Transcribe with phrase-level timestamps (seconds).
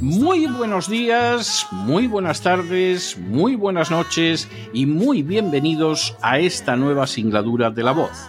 [0.00, 7.06] Muy buenos días, muy buenas tardes, muy buenas noches y muy bienvenidos a esta nueva
[7.06, 8.26] singladura de La Voz.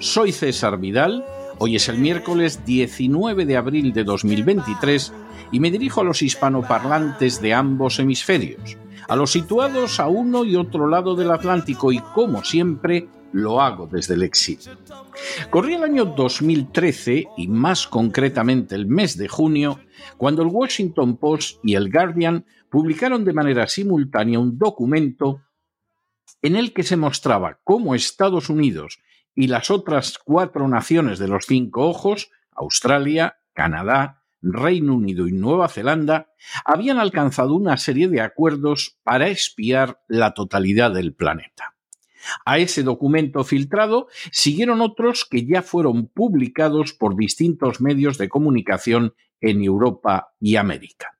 [0.00, 1.24] Soy César Vidal,
[1.58, 5.12] hoy es el miércoles 19 de abril de 2023
[5.52, 8.76] y me dirijo a los hispanoparlantes de ambos hemisferios,
[9.08, 13.88] a los situados a uno y otro lado del Atlántico y como siempre lo hago
[13.88, 14.78] desde el exilio.
[15.50, 19.80] Corría el año 2013 y más concretamente el mes de junio,
[20.16, 25.42] cuando el Washington Post y el Guardian publicaron de manera simultánea un documento
[26.42, 29.00] en el que se mostraba cómo Estados Unidos
[29.34, 35.68] y las otras cuatro naciones de los cinco ojos, Australia, Canadá, Reino Unido y Nueva
[35.68, 36.28] Zelanda,
[36.64, 41.73] habían alcanzado una serie de acuerdos para espiar la totalidad del planeta.
[42.44, 49.14] A ese documento filtrado siguieron otros que ya fueron publicados por distintos medios de comunicación
[49.40, 51.13] en Europa y América.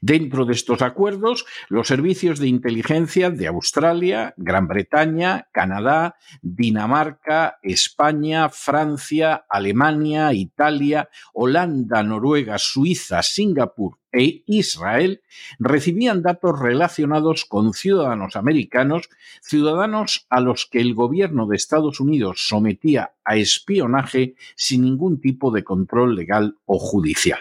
[0.00, 8.48] Dentro de estos acuerdos, los servicios de inteligencia de Australia, Gran Bretaña, Canadá, Dinamarca, España,
[8.48, 15.22] Francia, Alemania, Italia, Holanda, Noruega, Suiza, Singapur e Israel
[15.58, 19.08] recibían datos relacionados con ciudadanos americanos,
[19.42, 25.50] ciudadanos a los que el gobierno de Estados Unidos sometía a espionaje sin ningún tipo
[25.50, 27.40] de control legal o judicial.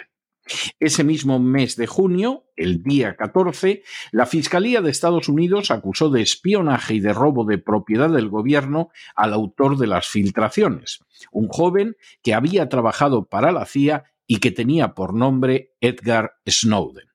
[0.80, 6.22] Ese mismo mes de junio, el día 14, la Fiscalía de Estados Unidos acusó de
[6.22, 11.00] espionaje y de robo de propiedad del gobierno al autor de las filtraciones,
[11.31, 17.08] un joven que había trabajado para la CIA y que tenía por nombre Edgar Snowden.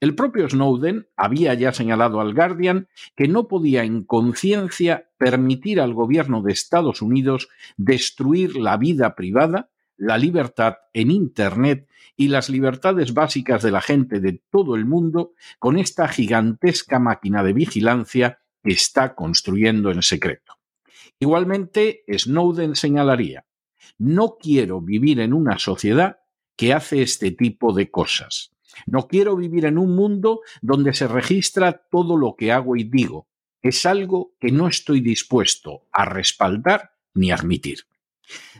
[0.00, 5.94] El propio Snowden había ya señalado al Guardian que no podía en conciencia permitir al
[5.94, 13.14] gobierno de Estados Unidos destruir la vida privada, la libertad en Internet y las libertades
[13.14, 18.72] básicas de la gente de todo el mundo con esta gigantesca máquina de vigilancia que
[18.72, 20.54] está construyendo en secreto.
[21.18, 23.46] Igualmente, Snowden señalaría,
[23.98, 26.18] no quiero vivir en una sociedad
[26.56, 28.52] que hace este tipo de cosas.
[28.86, 33.28] No quiero vivir en un mundo donde se registra todo lo que hago y digo.
[33.62, 37.86] Es algo que no estoy dispuesto a respaldar ni admitir.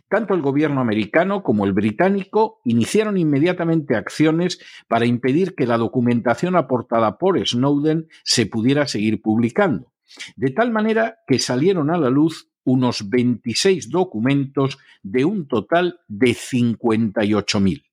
[0.09, 6.57] Tanto el gobierno americano como el británico iniciaron inmediatamente acciones para impedir que la documentación
[6.57, 9.93] aportada por Snowden se pudiera seguir publicando,
[10.37, 16.29] de tal manera que salieron a la luz unos 26 documentos de un total de
[16.29, 17.85] 58.000.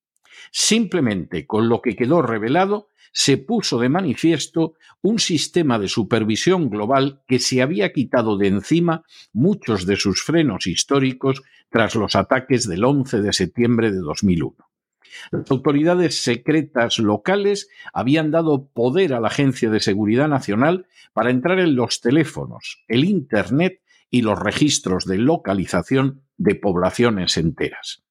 [0.51, 7.21] Simplemente con lo que quedó revelado, se puso de manifiesto un sistema de supervisión global
[7.27, 12.83] que se había quitado de encima muchos de sus frenos históricos tras los ataques del
[12.83, 14.55] 11 de septiembre de 2001.
[15.31, 21.59] Las autoridades secretas locales habían dado poder a la Agencia de Seguridad Nacional para entrar
[21.59, 28.03] en los teléfonos, el Internet y los registros de localización de poblaciones enteras.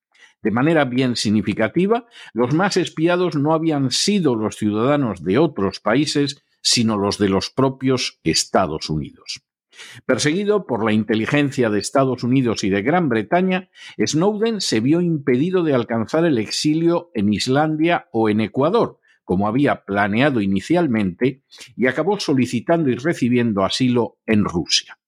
[0.43, 6.43] De manera bien significativa, los más espiados no habían sido los ciudadanos de otros países,
[6.61, 9.43] sino los de los propios Estados Unidos.
[10.05, 15.63] Perseguido por la inteligencia de Estados Unidos y de Gran Bretaña, Snowden se vio impedido
[15.63, 21.43] de alcanzar el exilio en Islandia o en Ecuador, como había planeado inicialmente,
[21.77, 24.99] y acabó solicitando y recibiendo asilo en Rusia.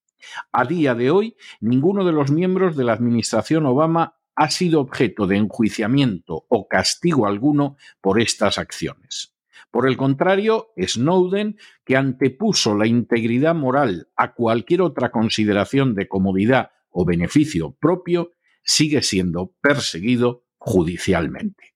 [0.51, 5.27] A día de hoy, ninguno de los miembros de la administración Obama ha sido objeto
[5.27, 9.33] de enjuiciamiento o castigo alguno por estas acciones.
[9.71, 16.71] Por el contrario, Snowden, que antepuso la integridad moral a cualquier otra consideración de comodidad
[16.89, 18.31] o beneficio propio,
[18.63, 21.75] sigue siendo perseguido judicialmente.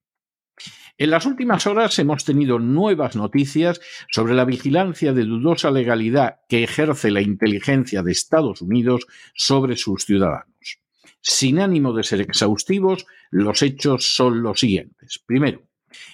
[0.97, 3.79] En las últimas horas hemos tenido nuevas noticias
[4.11, 10.03] sobre la vigilancia de dudosa legalidad que ejerce la inteligencia de Estados Unidos sobre sus
[10.03, 10.79] ciudadanos.
[11.21, 15.19] Sin ánimo de ser exhaustivos, los hechos son los siguientes.
[15.25, 15.63] Primero,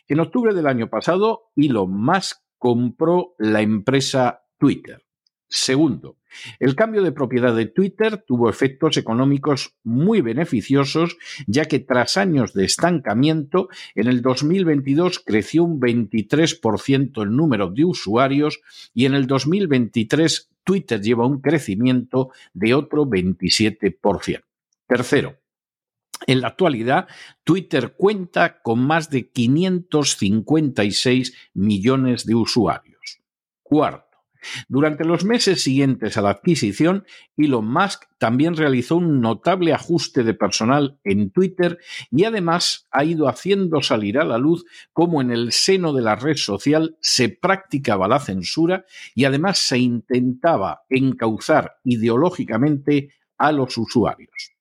[0.08, 5.06] en octubre del año pasado, Elon Musk compró la empresa Twitter.
[5.48, 6.18] Segundo,
[6.60, 12.54] el cambio de propiedad de Twitter tuvo efectos económicos muy beneficiosos, ya que tras años
[12.54, 18.60] de estancamiento, en el 2022 creció un 23% el número de usuarios
[18.94, 24.42] y en el 2023 Twitter lleva un crecimiento de otro 27%.
[24.88, 25.38] Tercero,
[26.28, 27.08] en la actualidad,
[27.44, 33.20] Twitter cuenta con más de 556 millones de usuarios.
[33.62, 34.06] Cuarto,
[34.68, 37.06] durante los meses siguientes a la adquisición,
[37.36, 41.80] Elon Musk también realizó un notable ajuste de personal en Twitter
[42.12, 46.16] y además ha ido haciendo salir a la luz cómo en el seno de la
[46.16, 54.55] red social se practicaba la censura y además se intentaba encauzar ideológicamente a los usuarios.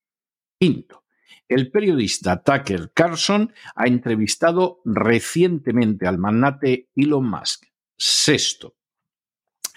[0.64, 1.04] Quinto,
[1.46, 7.66] el periodista Tucker Carlson ha entrevistado recientemente al magnate Elon Musk.
[7.98, 8.74] Sexto,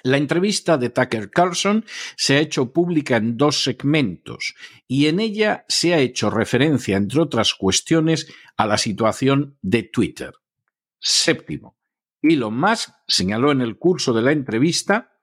[0.03, 1.83] la entrevista de Tucker Carlson
[2.15, 4.55] se ha hecho pública en dos segmentos
[4.87, 10.31] y en ella se ha hecho referencia, entre otras cuestiones, a la situación de Twitter.
[10.99, 11.75] Séptimo,
[12.21, 15.16] Elon Musk señaló en el curso de la entrevista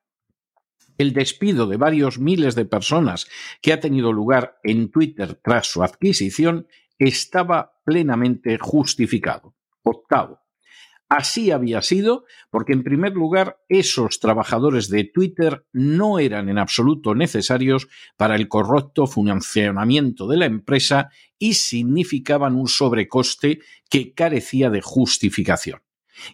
[0.98, 3.26] el despido de varios miles de personas
[3.60, 6.66] que ha tenido lugar en Twitter tras su adquisición
[6.98, 9.54] estaba plenamente justificado.
[9.82, 10.44] Octavo,
[11.08, 17.14] Así había sido porque, en primer lugar, esos trabajadores de Twitter no eran en absoluto
[17.14, 23.60] necesarios para el correcto funcionamiento de la empresa y significaban un sobrecoste
[23.90, 25.82] que carecía de justificación.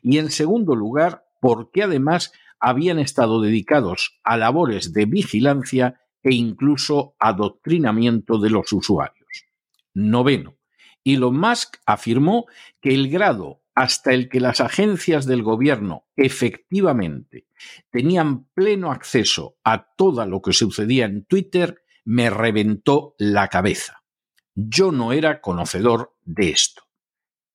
[0.03, 7.17] Y, en segundo lugar, porque además habían estado dedicados a labores de vigilancia e incluso
[7.19, 9.47] adoctrinamiento de los usuarios.
[9.95, 10.57] Noveno.
[11.03, 12.45] Elon Musk afirmó
[12.81, 17.47] que el grado hasta el que las agencias del gobierno efectivamente
[17.91, 24.03] tenían pleno acceso a todo lo que sucedía en Twitter, me reventó la cabeza.
[24.55, 26.83] Yo no era conocedor de esto.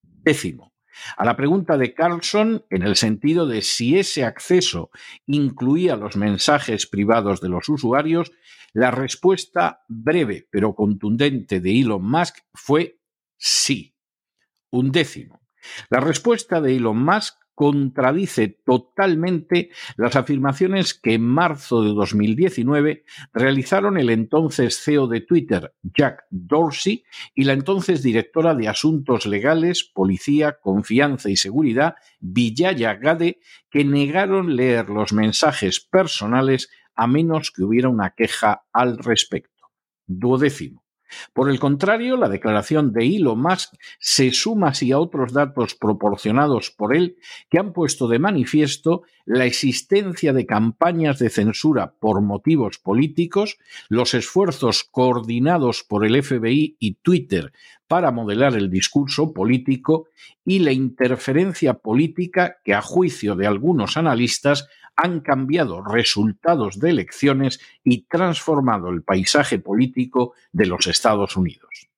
[0.02, 0.74] Décimo,
[1.18, 4.92] a la pregunta de Carlson en el sentido de si ese acceso
[5.26, 8.32] incluía los mensajes privados de los usuarios,
[8.74, 13.00] la respuesta breve pero contundente de Elon Musk fue
[13.38, 13.96] sí.
[14.70, 15.42] Un décimo.
[15.90, 23.04] La respuesta de Elon Musk contradice totalmente las afirmaciones que en marzo de 2019
[23.34, 27.04] realizaron el entonces CEO de Twitter, Jack Dorsey,
[27.34, 34.56] y la entonces directora de Asuntos Legales, Policía, Confianza y Seguridad, Vijaya Gade, que negaron
[34.56, 39.72] leer los mensajes personales a menos que hubiera una queja al respecto.
[40.08, 40.85] Duodécimo.
[41.34, 46.72] Por el contrario, la declaración de Elon Musk se suma así a otros datos proporcionados
[46.72, 47.18] por él
[47.50, 53.58] que han puesto de manifiesto la existencia de campañas de censura por motivos políticos,
[53.90, 57.52] los esfuerzos coordinados por el FBI y Twitter
[57.88, 60.08] para modelar el discurso político
[60.44, 67.60] y la interferencia política que, a juicio de algunos analistas, han cambiado resultados de elecciones
[67.84, 71.90] y transformado el paisaje político de los Estados Unidos.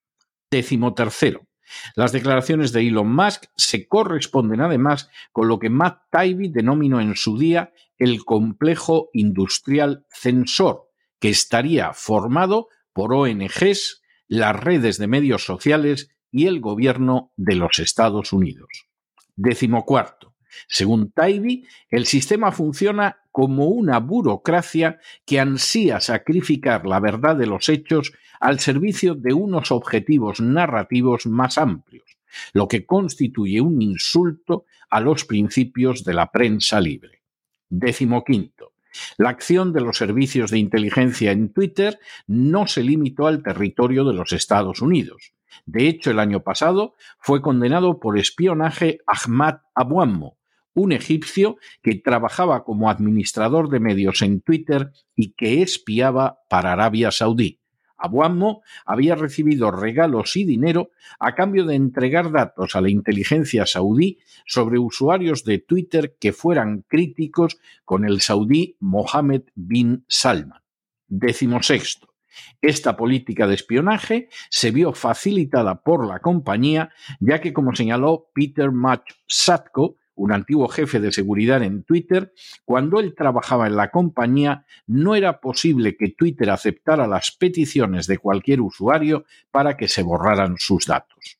[0.50, 1.48] Décimo tercero.
[1.96, 7.16] Las declaraciones de Elon Musk se corresponden además con lo que Matt Taibbi denominó en
[7.16, 15.46] su día el complejo industrial censor, que estaría formado por ONGs, las redes de medios
[15.46, 18.88] sociales y el gobierno de los Estados Unidos.
[19.36, 20.37] Décimo cuarto.
[20.68, 27.70] Según Taibbi, el sistema funciona como una burocracia que ansía sacrificar la verdad de los
[27.70, 32.18] hechos al servicio de unos objetivos narrativos más amplios,
[32.54, 37.22] lo que constituye un insulto a los principios de la prensa libre.
[37.70, 38.74] Décimo quinto.
[39.18, 44.14] La acción de los servicios de inteligencia en Twitter no se limitó al territorio de
[44.14, 45.34] los Estados Unidos.
[45.66, 50.37] De hecho, el año pasado fue condenado por espionaje Ahmad Abuammo,
[50.78, 57.12] un egipcio que trabajaba como administrador de medios en Twitter y que espiaba para Arabia
[57.12, 57.60] Saudí.
[57.98, 64.20] Abuammo había recibido regalos y dinero a cambio de entregar datos a la inteligencia saudí
[64.46, 70.62] sobre usuarios de Twitter que fueran críticos con el saudí Mohammed bin Salman.
[71.08, 72.14] Décimo sexto.
[72.62, 78.72] Esta política de espionaje se vio facilitada por la compañía, ya que, como señaló Peter
[78.72, 82.34] Match Satko, un antiguo jefe de seguridad en Twitter,
[82.66, 88.18] cuando él trabajaba en la compañía no era posible que Twitter aceptara las peticiones de
[88.18, 91.38] cualquier usuario para que se borraran sus datos.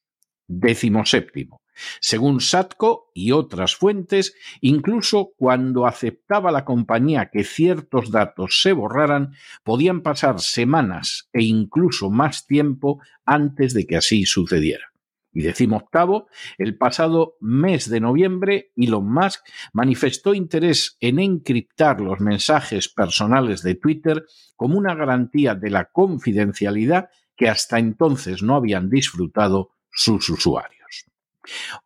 [0.48, 1.62] Décimo séptimo.
[2.00, 9.34] Según Satko y otras fuentes, incluso cuando aceptaba la compañía que ciertos datos se borraran,
[9.64, 14.92] podían pasar semanas e incluso más tiempo antes de que así sucediera.
[15.38, 22.90] Y decimoctavo, el pasado mes de noviembre, Elon Musk manifestó interés en encriptar los mensajes
[22.90, 24.26] personales de Twitter
[24.56, 31.06] como una garantía de la confidencialidad que hasta entonces no habían disfrutado sus usuarios.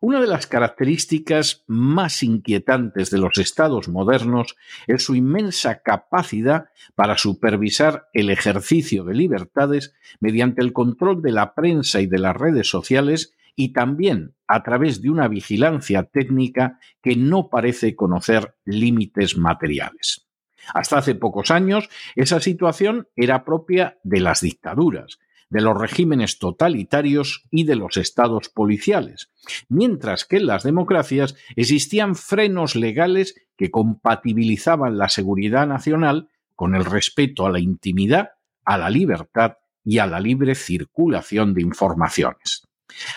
[0.00, 4.56] Una de las características más inquietantes de los estados modernos
[4.86, 11.54] es su inmensa capacidad para supervisar el ejercicio de libertades mediante el control de la
[11.54, 17.16] prensa y de las redes sociales y también a través de una vigilancia técnica que
[17.16, 20.26] no parece conocer límites materiales.
[20.74, 25.18] Hasta hace pocos años, esa situación era propia de las dictaduras,
[25.52, 29.30] de los regímenes totalitarios y de los estados policiales,
[29.68, 36.84] mientras que en las democracias existían frenos legales que compatibilizaban la seguridad nacional con el
[36.84, 38.30] respeto a la intimidad,
[38.64, 42.66] a la libertad y a la libre circulación de informaciones.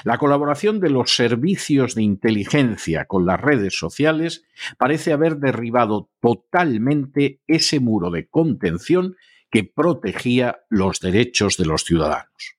[0.04, 4.44] La colaboración de los servicios de inteligencia con las redes sociales
[4.78, 9.16] parece haber derribado totalmente ese muro de contención
[9.50, 12.56] que protegía los derechos de los ciudadanos.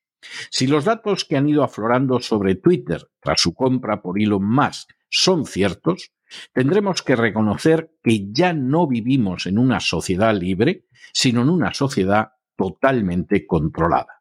[0.51, 4.91] Si los datos que han ido aflorando sobre Twitter tras su compra por Elon Musk
[5.09, 6.13] son ciertos,
[6.53, 12.33] tendremos que reconocer que ya no vivimos en una sociedad libre, sino en una sociedad
[12.57, 14.16] totalmente controlada.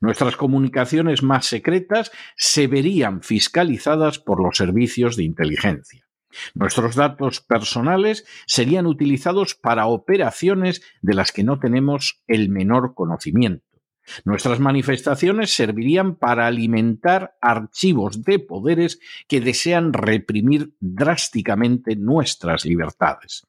[0.00, 6.06] Nuestras comunicaciones más secretas se verían fiscalizadas por los servicios de inteligencia.
[6.54, 13.64] Nuestros datos personales serían utilizados para operaciones de las que no tenemos el menor conocimiento.
[14.24, 23.46] Nuestras manifestaciones servirían para alimentar archivos de poderes que desean reprimir drásticamente nuestras libertades.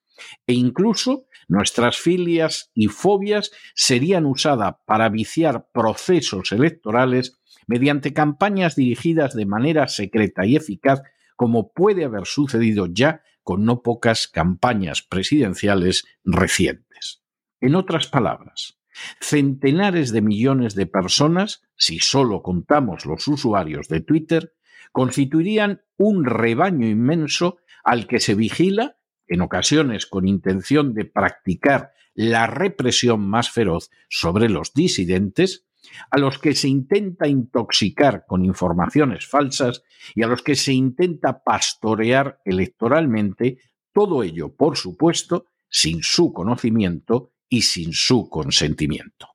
[0.47, 9.35] E incluso nuestras filias y fobias serían usadas para viciar procesos electorales mediante campañas dirigidas
[9.35, 11.01] de manera secreta y eficaz
[11.35, 17.23] como puede haber sucedido ya con no pocas campañas presidenciales recientes.
[17.61, 18.76] En otras palabras,
[19.19, 24.53] centenares de millones de personas, si solo contamos los usuarios de Twitter,
[24.91, 32.47] constituirían un rebaño inmenso al que se vigila, en ocasiones con intención de practicar la
[32.47, 35.67] represión más feroz sobre los disidentes,
[36.09, 39.83] a los que se intenta intoxicar con informaciones falsas
[40.15, 43.59] y a los que se intenta pastorear electoralmente,
[43.93, 49.29] todo ello, por supuesto, sin su conocimiento y sin su consentimiento.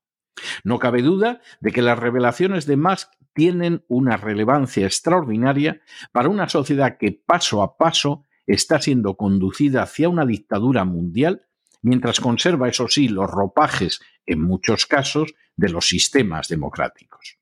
[0.64, 5.80] No cabe duda de que las revelaciones de Musk tienen una relevancia extraordinaria
[6.12, 11.46] para una sociedad que paso a paso está siendo conducida hacia una dictadura mundial
[11.82, 17.38] mientras conserva, eso sí, los ropajes, en muchos casos, de los sistemas democráticos.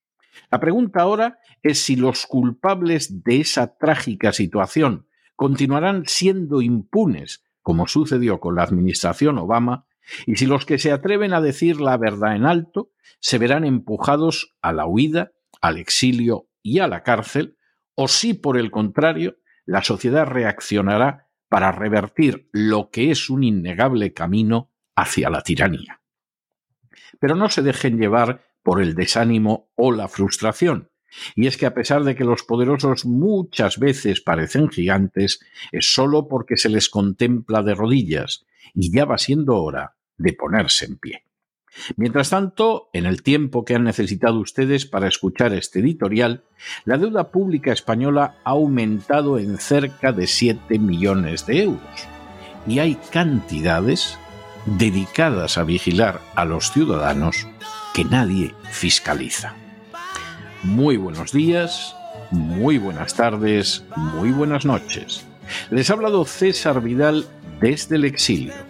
[0.50, 7.86] La pregunta ahora es si los culpables de esa trágica situación continuarán siendo impunes, como
[7.86, 9.86] sucedió con la administración Obama,
[10.26, 12.90] y si los que se atreven a decir la verdad en alto
[13.20, 17.56] se verán empujados a la huida, al exilio y a la cárcel,
[17.94, 19.36] o si, por el contrario,
[19.66, 26.00] la sociedad reaccionará para revertir lo que es un innegable camino hacia la tiranía.
[27.18, 30.90] Pero no se dejen llevar por el desánimo o la frustración.
[31.34, 35.40] Y es que a pesar de que los poderosos muchas veces parecen gigantes,
[35.72, 40.84] es solo porque se les contempla de rodillas, y ya va siendo hora de ponerse
[40.84, 41.24] en pie.
[41.96, 46.42] Mientras tanto, en el tiempo que han necesitado ustedes para escuchar este editorial,
[46.84, 52.08] la deuda pública española ha aumentado en cerca de 7 millones de euros.
[52.66, 54.18] Y hay cantidades
[54.66, 57.46] dedicadas a vigilar a los ciudadanos
[57.94, 59.54] que nadie fiscaliza.
[60.62, 61.96] Muy buenos días,
[62.30, 65.24] muy buenas tardes, muy buenas noches.
[65.70, 67.26] Les ha hablado César Vidal
[67.60, 68.69] desde el exilio.